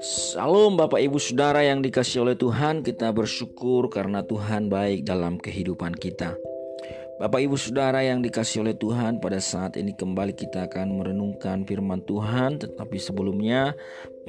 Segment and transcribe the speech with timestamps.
[0.00, 5.96] Salam Bapak Ibu Saudara yang dikasih oleh Tuhan Kita bersyukur karena Tuhan baik dalam kehidupan
[5.96, 6.36] kita.
[7.16, 12.04] Bapak Ibu Saudara yang dikasih oleh Tuhan Pada saat ini kembali kita akan merenungkan firman
[12.04, 13.72] Tuhan Tetapi sebelumnya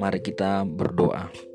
[0.00, 1.51] mari kita berdoa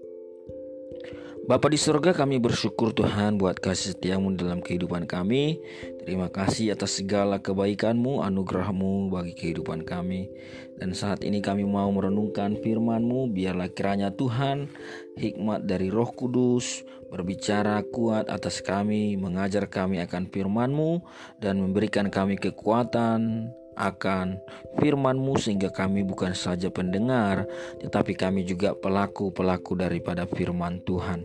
[1.48, 5.56] Bapa di surga kami bersyukur Tuhan buat kasih setiamu dalam kehidupan kami.
[6.04, 10.28] Terima kasih atas segala kebaikanmu, anugerahmu bagi kehidupan kami.
[10.76, 14.70] Dan saat ini kami mau merenungkan firmanmu Biarlah kiranya Tuhan
[15.18, 21.02] hikmat dari roh kudus Berbicara kuat atas kami, mengajar kami akan firmanmu
[21.42, 24.42] Dan memberikan kami kekuatan, akan
[24.82, 27.46] firman-Mu sehingga kami bukan saja pendengar
[27.78, 31.22] tetapi kami juga pelaku-pelaku daripada firman Tuhan.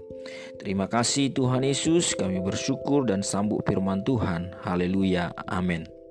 [0.61, 4.55] Terima kasih Tuhan Yesus, kami bersyukur dan sambut firman Tuhan.
[4.63, 5.35] Haleluya.
[5.49, 6.02] Amin.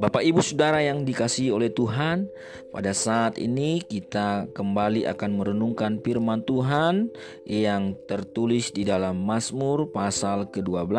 [0.00, 2.30] Bapak Ibu Saudara yang dikasihi oleh Tuhan,
[2.72, 7.12] pada saat ini kita kembali akan merenungkan firman Tuhan
[7.44, 10.94] yang tertulis di dalam Mazmur pasal ke-12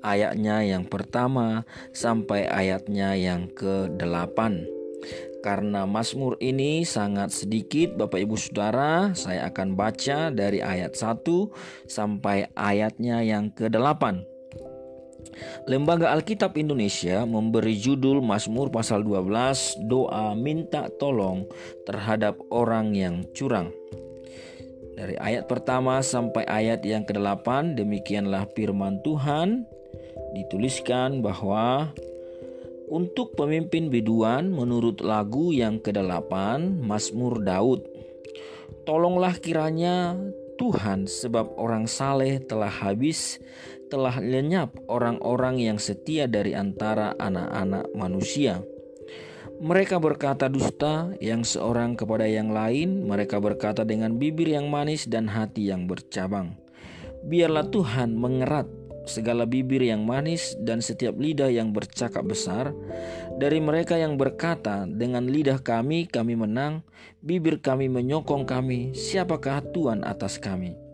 [0.00, 4.38] ayatnya yang pertama sampai ayatnya yang ke-8.
[5.44, 11.22] Karena Mazmur ini sangat sedikit Bapak Ibu Saudara, saya akan baca dari ayat 1
[11.86, 14.35] sampai ayatnya yang ke-8.
[15.68, 21.44] Lembaga Alkitab Indonesia memberi judul Mazmur pasal 12 doa minta tolong
[21.84, 23.72] terhadap orang yang curang.
[24.96, 29.68] Dari ayat pertama sampai ayat yang ke-8 demikianlah firman Tuhan
[30.32, 31.92] dituliskan bahwa
[32.88, 36.32] untuk pemimpin biduan menurut lagu yang ke-8
[36.80, 37.96] Mazmur Daud
[38.86, 40.14] Tolonglah kiranya
[40.62, 43.42] Tuhan sebab orang saleh telah habis
[43.86, 48.62] telah lenyap orang-orang yang setia dari antara anak-anak manusia.
[49.56, 55.32] Mereka berkata dusta yang seorang kepada yang lain, mereka berkata dengan bibir yang manis dan
[55.32, 56.60] hati yang bercabang.
[57.24, 58.68] Biarlah Tuhan mengerat
[59.08, 62.74] segala bibir yang manis dan setiap lidah yang bercakap besar.
[63.38, 66.84] Dari mereka yang berkata, "Dengan lidah kami, kami menang,
[67.24, 70.85] bibir kami menyokong kami, siapakah Tuhan atas kami?"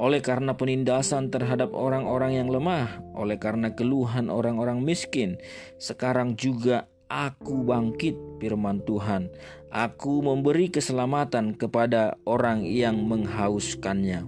[0.00, 5.36] Oleh karena penindasan terhadap orang-orang yang lemah, oleh karena keluhan orang-orang miskin,
[5.76, 9.28] sekarang juga aku bangkit, firman Tuhan.
[9.68, 14.24] Aku memberi keselamatan kepada orang yang menghauskannya.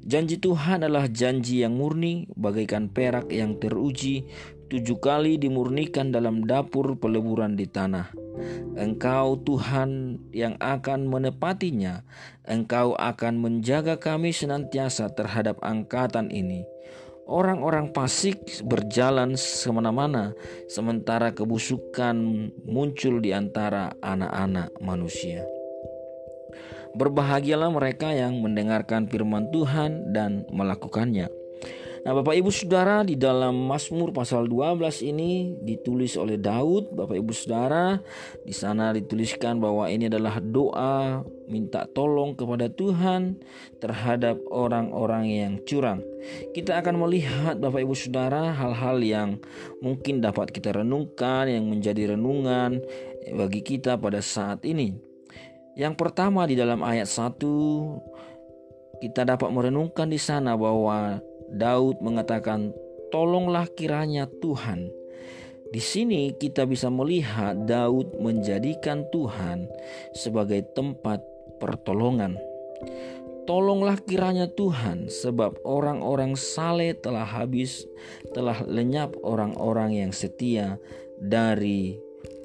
[0.00, 4.24] Janji Tuhan adalah janji yang murni, bagaikan perak yang teruji,
[4.70, 8.14] tujuh kali dimurnikan dalam dapur peleburan di tanah.
[8.78, 12.06] Engkau Tuhan yang akan menepatinya,
[12.46, 16.62] Engkau akan menjaga kami senantiasa terhadap angkatan ini.
[17.30, 20.34] Orang-orang fasik berjalan semena-mana,
[20.66, 22.14] sementara kebusukan
[22.66, 25.46] muncul di antara anak-anak manusia.
[26.90, 31.39] Berbahagialah mereka yang mendengarkan firman Tuhan dan melakukannya.
[32.00, 37.28] Nah, Bapak Ibu Saudara, di dalam Mazmur pasal 12 ini ditulis oleh Daud, Bapak Ibu
[37.36, 38.00] Saudara,
[38.40, 43.36] di sana dituliskan bahwa ini adalah doa minta tolong kepada Tuhan
[43.84, 46.00] terhadap orang-orang yang curang.
[46.56, 49.30] Kita akan melihat Bapak Ibu Saudara hal-hal yang
[49.84, 52.80] mungkin dapat kita renungkan yang menjadi renungan
[53.36, 54.96] bagi kita pada saat ini.
[55.76, 57.36] Yang pertama di dalam ayat 1
[59.04, 62.70] kita dapat merenungkan di sana bahwa Daud mengatakan
[63.10, 64.90] tolonglah kiranya Tuhan.
[65.70, 69.70] Di sini kita bisa melihat Daud menjadikan Tuhan
[70.14, 71.22] sebagai tempat
[71.62, 72.34] pertolongan.
[73.46, 77.86] Tolonglah kiranya Tuhan sebab orang-orang saleh telah habis,
[78.30, 80.78] telah lenyap orang-orang yang setia
[81.18, 81.98] dari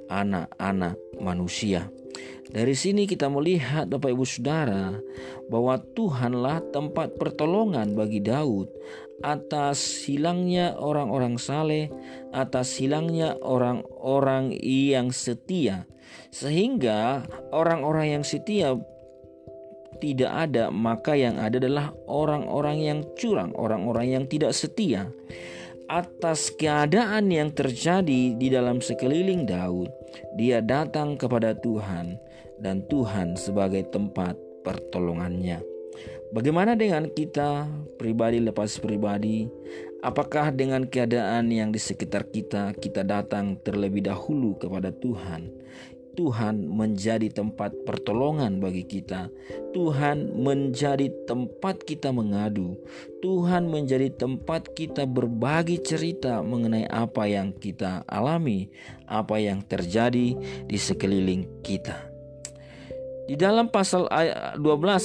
[0.10, 1.90] anak-anak manusia.
[2.56, 4.96] Dari sini kita melihat Bapak Ibu Saudara
[5.52, 8.72] bahwa Tuhanlah tempat pertolongan bagi Daud
[9.20, 11.92] atas hilangnya orang-orang saleh,
[12.32, 15.84] atas hilangnya orang-orang yang setia.
[16.32, 18.80] Sehingga orang-orang yang setia
[20.00, 25.12] tidak ada, maka yang ada adalah orang-orang yang curang, orang-orang yang tidak setia
[25.86, 29.90] atas keadaan yang terjadi di dalam sekeliling Daud,
[30.38, 32.18] dia datang kepada Tuhan
[32.60, 34.34] dan Tuhan sebagai tempat
[34.66, 35.62] pertolongannya.
[36.34, 39.48] Bagaimana dengan kita pribadi lepas pribadi?
[40.06, 45.50] Apakah dengan keadaan yang di sekitar kita kita datang terlebih dahulu kepada Tuhan?
[46.16, 49.28] Tuhan menjadi tempat pertolongan bagi kita.
[49.76, 52.80] Tuhan menjadi tempat kita mengadu.
[53.20, 58.72] Tuhan menjadi tempat kita berbagi cerita mengenai apa yang kita alami,
[59.06, 62.00] apa yang terjadi di sekeliling kita.
[63.28, 64.62] Di dalam pasal 12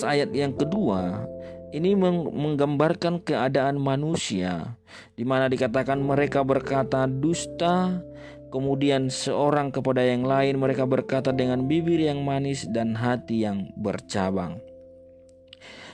[0.06, 1.27] ayat yang kedua,
[1.75, 4.79] ini menggambarkan keadaan manusia
[5.15, 8.03] di mana dikatakan mereka berkata dusta
[8.50, 14.58] Kemudian seorang kepada yang lain mereka berkata dengan bibir yang manis dan hati yang bercabang.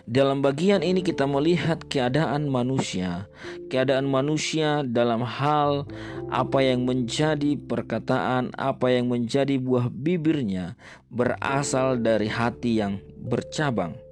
[0.06, 3.26] Dalam bagian ini kita melihat keadaan manusia,
[3.66, 5.82] keadaan manusia dalam hal
[6.30, 10.78] apa yang menjadi perkataan, apa yang menjadi buah bibirnya
[11.10, 14.05] berasal dari hati yang bercabang.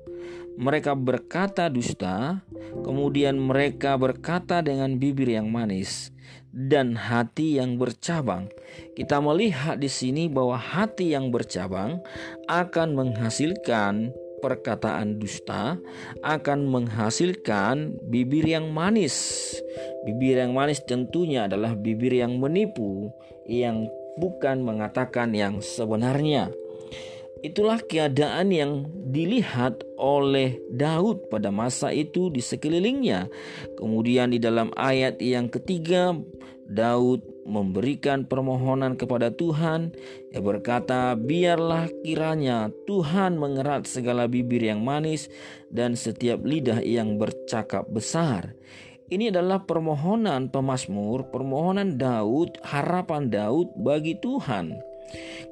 [0.54, 2.42] Mereka berkata dusta,
[2.86, 6.14] kemudian mereka berkata dengan bibir yang manis,
[6.54, 8.46] dan hati yang bercabang.
[8.94, 11.98] Kita melihat di sini bahwa hati yang bercabang
[12.46, 15.80] akan menghasilkan perkataan dusta,
[16.20, 19.50] akan menghasilkan bibir yang manis.
[20.06, 23.10] Bibir yang manis tentunya adalah bibir yang menipu,
[23.48, 23.88] yang
[24.20, 26.52] bukan mengatakan yang sebenarnya.
[27.44, 33.28] Itulah keadaan yang dilihat oleh Daud pada masa itu di sekelilingnya.
[33.76, 36.16] Kemudian di dalam ayat yang ketiga,
[36.64, 39.92] Daud memberikan permohonan kepada Tuhan.
[40.32, 45.28] Ia berkata, "Biarlah kiranya Tuhan mengerat segala bibir yang manis
[45.68, 48.56] dan setiap lidah yang bercakap besar."
[49.12, 54.93] Ini adalah permohonan pemazmur, permohonan Daud, harapan Daud bagi Tuhan.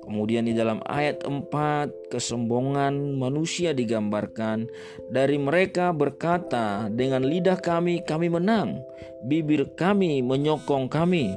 [0.02, 4.66] Kemudian di dalam ayat 4 kesombongan manusia digambarkan.
[5.08, 8.82] Dari mereka berkata dengan lidah kami kami menang.
[9.22, 11.30] Bibir kami menyokong kami.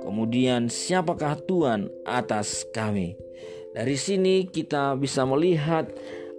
[0.00, 3.18] Kemudian siapakah Tuhan atas kami?
[3.76, 5.84] Dari sini kita bisa melihat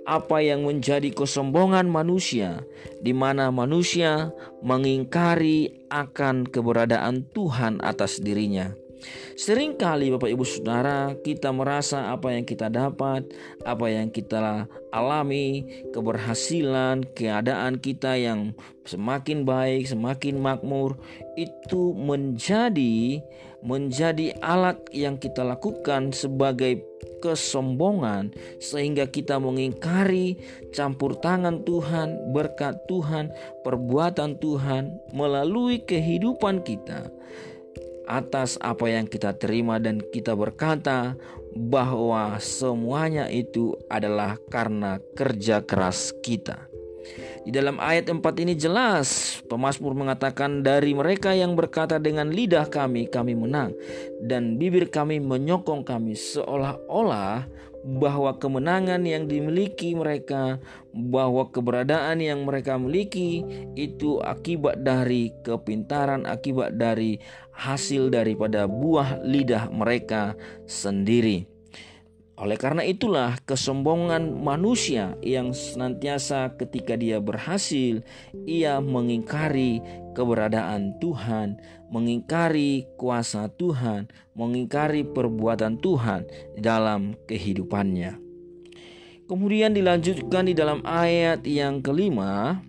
[0.08, 2.64] apa yang menjadi kesombongan manusia,
[3.04, 4.32] di mana manusia
[4.64, 8.72] mengingkari akan keberadaan Tuhan atas dirinya.
[9.38, 13.30] Seringkali Bapak Ibu Saudara kita merasa apa yang kita dapat,
[13.62, 15.62] apa yang kita alami,
[15.94, 18.58] keberhasilan, keadaan kita yang
[18.90, 20.98] semakin baik, semakin makmur
[21.38, 23.22] itu menjadi
[23.62, 26.82] menjadi alat yang kita lakukan sebagai
[27.20, 30.38] kesombongan sehingga kita mengingkari
[30.72, 33.34] campur tangan Tuhan, berkat Tuhan,
[33.66, 37.10] perbuatan Tuhan melalui kehidupan kita
[38.08, 41.20] atas apa yang kita terima dan kita berkata
[41.58, 46.77] bahwa semuanya itu adalah karena kerja keras kita.
[47.48, 53.08] Di dalam ayat 4 ini jelas pemazmur mengatakan dari mereka yang berkata dengan lidah kami
[53.08, 53.72] kami menang
[54.24, 57.48] dan bibir kami menyokong kami seolah-olah
[57.88, 60.60] bahwa kemenangan yang dimiliki mereka,
[60.92, 63.48] bahwa keberadaan yang mereka miliki
[63.80, 67.16] itu akibat dari kepintaran, akibat dari
[67.56, 70.36] hasil daripada buah lidah mereka
[70.68, 71.57] sendiri.
[72.38, 78.06] Oleh karena itulah kesombongan manusia yang senantiasa ketika dia berhasil
[78.46, 79.82] ia mengingkari
[80.14, 81.58] keberadaan Tuhan,
[81.90, 86.30] mengingkari kuasa Tuhan, mengingkari perbuatan Tuhan
[86.62, 88.22] dalam kehidupannya.
[89.26, 92.62] Kemudian dilanjutkan di dalam ayat yang kelima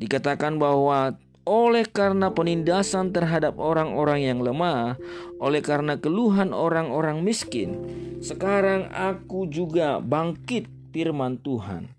[0.00, 4.94] dikatakan bahwa oleh karena penindasan terhadap orang-orang yang lemah,
[5.42, 7.82] oleh karena keluhan orang-orang miskin.
[8.22, 11.90] Sekarang aku juga bangkit firman Tuhan.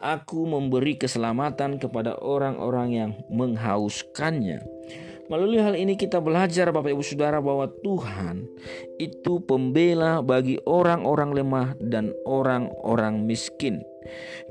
[0.00, 4.64] Aku memberi keselamatan kepada orang-orang yang menghauskannya.
[5.30, 8.50] Melalui hal ini kita belajar Bapak Ibu Saudara bahwa Tuhan
[8.98, 13.84] itu pembela bagi orang-orang lemah dan orang-orang miskin.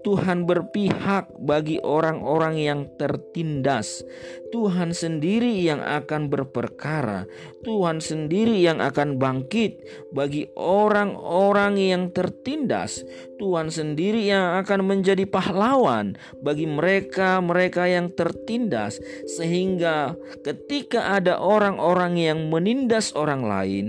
[0.06, 4.06] Tuhan berpihak bagi orang-orang yang tertindas.
[4.50, 7.30] Tuhan sendiri yang akan berperkara.
[7.62, 9.84] Tuhan sendiri yang akan bangkit
[10.16, 13.04] bagi orang-orang yang tertindas.
[13.38, 19.00] Tuhan sendiri yang akan menjadi pahlawan bagi mereka-mereka yang tertindas,
[19.40, 23.86] sehingga ketika ada orang-orang yang menindas orang lain,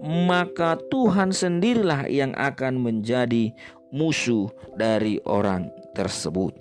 [0.00, 3.52] maka Tuhan sendirilah yang akan menjadi
[3.90, 6.54] musuh dari orang tersebut.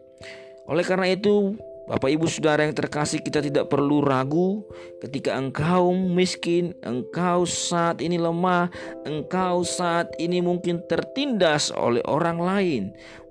[0.69, 1.57] Oleh karena itu,
[1.89, 4.61] Bapak Ibu Saudara yang terkasih, kita tidak perlu ragu
[5.01, 8.69] ketika engkau miskin, engkau saat ini lemah,
[9.09, 12.83] engkau saat ini mungkin tertindas oleh orang lain.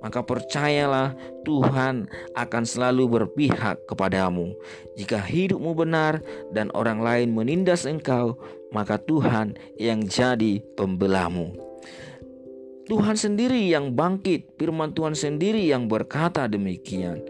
[0.03, 1.15] Maka percayalah
[1.47, 4.51] Tuhan akan selalu berpihak kepadamu.
[4.99, 6.19] Jika hidupmu benar
[6.51, 8.35] dan orang lain menindas engkau,
[8.75, 11.55] maka Tuhan yang jadi pembelamu.
[12.89, 17.21] Tuhan sendiri yang bangkit, firman Tuhan sendiri yang berkata demikian.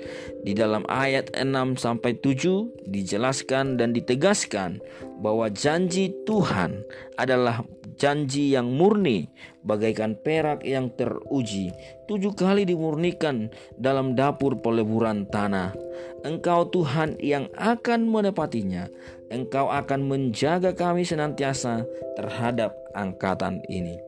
[0.46, 4.78] Di dalam ayat 6 sampai 7 dijelaskan dan ditegaskan
[5.18, 6.82] bahwa janji Tuhan
[7.18, 7.66] adalah
[7.98, 9.26] janji yang murni
[9.66, 11.74] bagaikan perak yang teruji.
[12.06, 15.74] Tujuh kali dimurnikan dalam dapur peleburan tanah.
[16.22, 18.86] Engkau Tuhan yang akan menepatinya.
[19.28, 21.84] Engkau akan menjaga kami senantiasa
[22.16, 23.98] terhadap angkatan ini.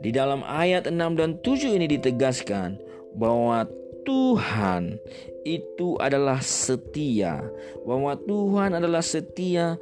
[0.00, 2.80] Di dalam ayat 6 dan 7 ini ditegaskan
[3.14, 3.68] bahwa
[4.02, 4.98] Tuhan
[5.46, 7.42] itu adalah setia,
[7.86, 9.78] bahwa Tuhan adalah setia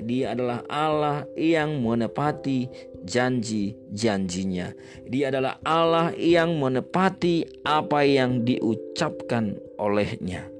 [0.00, 2.70] dia adalah Allah yang menepati
[3.04, 4.72] janji-janjinya.
[5.04, 10.52] Dia adalah Allah yang menepati apa yang diucapkan olehnya.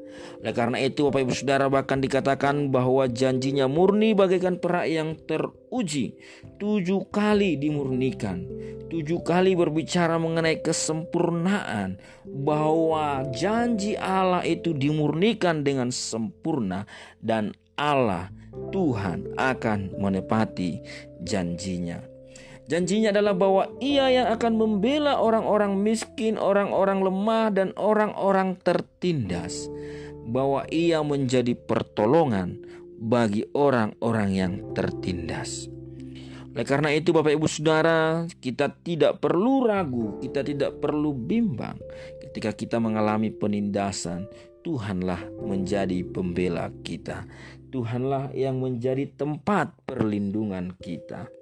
[0.42, 6.18] Oleh karena itu Bapak Ibu Saudara bahkan dikatakan bahwa janjinya murni bagaikan perak yang teruji.
[6.58, 8.42] Tujuh kali dimurnikan.
[8.90, 11.94] Tujuh kali berbicara mengenai kesempurnaan.
[12.26, 16.90] Bahwa janji Allah itu dimurnikan dengan sempurna.
[17.22, 18.30] Dan Allah
[18.70, 20.78] Tuhan akan menepati
[21.26, 21.98] janjinya.
[22.70, 29.66] Janjinya adalah bahwa ia yang akan membela orang-orang miskin, orang-orang lemah, dan orang-orang tertindas.
[30.30, 32.62] Bahwa ia menjadi pertolongan
[33.02, 35.66] bagi orang-orang yang tertindas.
[36.54, 41.80] Oleh karena itu Bapak Ibu Saudara, kita tidak perlu ragu, kita tidak perlu bimbang
[42.22, 44.30] ketika kita mengalami penindasan.
[44.62, 47.26] Tuhanlah menjadi pembela kita.
[47.72, 51.32] Tuhanlah yang menjadi tempat perlindungan kita.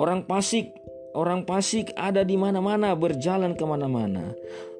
[0.00, 0.72] Orang pasik,
[1.12, 4.32] orang pasik ada di mana-mana, berjalan ke mana-mana.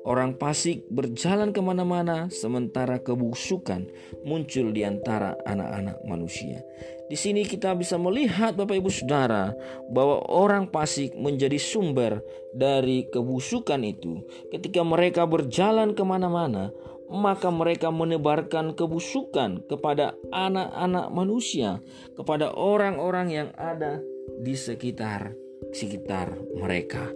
[0.02, 3.86] Orang pasik berjalan ke mana-mana, sementara kebusukan
[4.26, 6.58] muncul di antara anak-anak manusia.
[7.06, 9.54] Di sini kita bisa melihat, Bapak Ibu Saudara,
[9.92, 12.18] bahwa orang pasik menjadi sumber
[12.50, 14.24] dari kebusukan itu.
[14.50, 16.74] Ketika mereka berjalan ke mana-mana,
[17.12, 21.78] maka mereka menebarkan kebusukan kepada anak-anak manusia,
[22.16, 24.00] kepada orang-orang yang ada
[24.40, 25.36] di sekitar
[25.70, 27.06] sekitar mereka.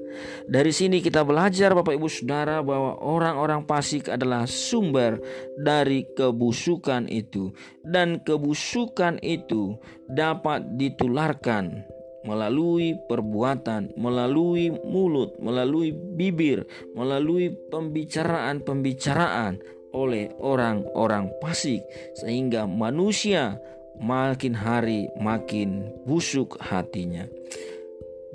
[0.47, 5.19] Dari sini kita belajar Bapak Ibu Saudara bahwa orang-orang fasik adalah sumber
[5.59, 7.51] dari kebusukan itu
[7.83, 9.75] dan kebusukan itu
[10.07, 11.85] dapat ditularkan
[12.27, 16.67] melalui perbuatan, melalui mulut, melalui bibir,
[16.99, 19.63] melalui pembicaraan-pembicaraan
[19.97, 21.81] oleh orang-orang fasik
[22.21, 23.57] sehingga manusia
[23.97, 27.25] makin hari makin busuk hatinya.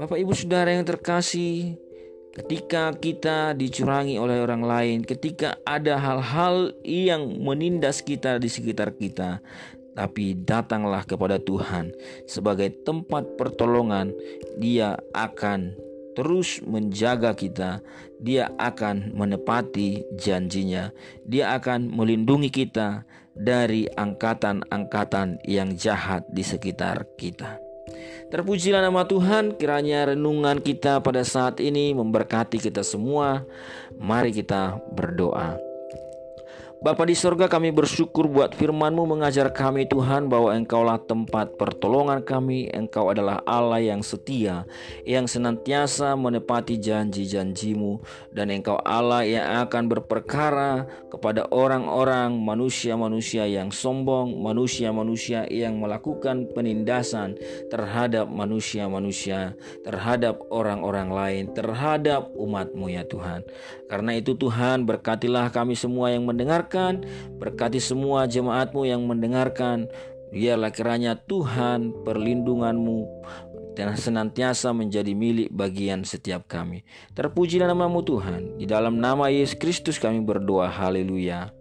[0.01, 1.77] Bapak Ibu Saudara yang terkasih,
[2.33, 9.37] ketika kita dicurangi oleh orang lain, ketika ada hal-hal yang menindas kita di sekitar kita,
[9.93, 11.93] tapi datanglah kepada Tuhan
[12.25, 14.15] sebagai tempat pertolongan,
[14.57, 17.79] Dia akan terus menjaga kita,
[18.19, 20.91] Dia akan menepati janjinya,
[21.23, 27.57] Dia akan melindungi kita dari angkatan-angkatan yang jahat di sekitar kita.
[28.31, 33.43] Terpujilah nama Tuhan, kiranya renungan kita pada saat ini memberkati kita semua.
[33.99, 35.70] Mari kita berdoa.
[36.81, 42.73] Bapa di sorga kami bersyukur buat firman-Mu mengajar kami Tuhan bahwa Engkaulah tempat pertolongan kami.
[42.73, 44.65] Engkau adalah Allah yang setia
[45.05, 48.01] yang senantiasa menepati janji-janjimu.
[48.33, 57.37] Dan Engkau Allah yang akan berperkara kepada orang-orang manusia-manusia yang sombong manusia-manusia yang melakukan penindasan
[57.69, 59.53] terhadap manusia-manusia
[59.85, 63.45] terhadap orang-orang lain terhadap umat-Mu ya Tuhan.
[63.85, 66.70] Karena itu Tuhan berkatilah kami semua yang mendengar
[67.37, 69.91] berkati semua jemaatmu yang mendengarkan.
[70.31, 72.99] Biarlah kiranya Tuhan perlindunganmu
[73.75, 76.83] dan senantiasa menjadi milik bagian setiap kami.
[77.15, 78.55] Terpujilah namamu Tuhan.
[78.59, 80.71] Di dalam nama Yesus Kristus kami berdoa.
[80.71, 81.60] Haleluya.